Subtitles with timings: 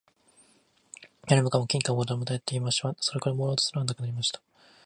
[1.27, 2.95] 誰もかも金貨をたくさん貰って持っていました。
[2.99, 4.41] そこでもう貰おうとするものはなくなりました。